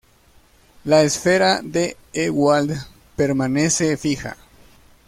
[0.85, 2.75] La esfera de Ewald
[3.15, 4.35] permanece fija.